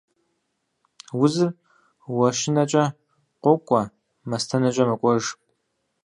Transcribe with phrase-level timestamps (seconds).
[1.21, 1.49] Узыр
[2.15, 2.83] уэщынэкӀэ
[3.43, 3.81] къокӀуэ,
[4.29, 5.25] мастэнэкӀэ мэкӀуэж.